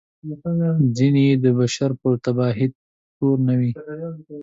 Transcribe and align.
ځینې 0.97 1.21
یې 1.29 1.35
د 1.43 1.45
بشر 1.59 1.89
په 2.01 2.09
تباهي 2.23 2.67
تورنوي. 3.17 3.71